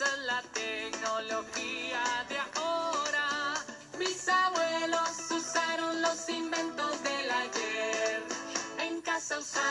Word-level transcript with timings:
Es 0.00 0.18
la 0.26 0.40
tecnología 0.52 2.00
de 2.28 2.38
ahora. 2.60 3.54
Mis 3.98 4.28
abuelos 4.28 5.10
usaron 5.28 6.00
los 6.00 6.28
inventos 6.28 7.02
del 7.02 7.28
ayer. 7.28 8.22
En 8.78 9.00
casa 9.02 9.38
usaron. 9.38 9.67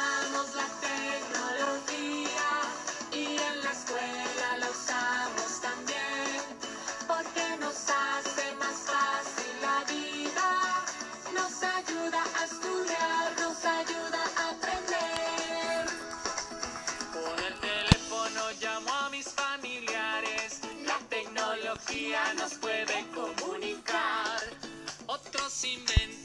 nos 22.35 22.53
pueden 22.55 23.05
comunicar. 23.13 24.41
Otros 25.07 25.63
inventan. 25.63 26.16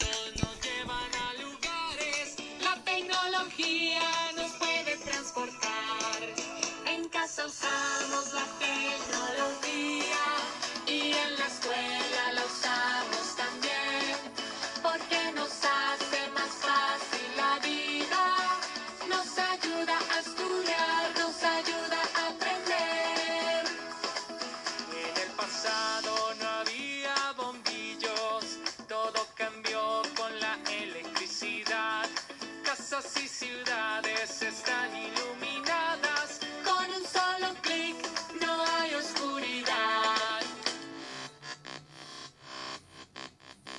Y 33.05 33.29
ciudades 33.29 34.43
están 34.43 34.91
iluminadas. 34.97 36.41
Con 36.65 36.87
un 36.99 37.05
solo 37.05 37.55
clic 37.61 37.97
no 38.41 38.65
hay 38.65 38.95
oscuridad. 38.95 40.41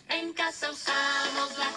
En 0.10 0.34
casa 0.34 0.72
usamos 0.72 1.58
la 1.58 1.73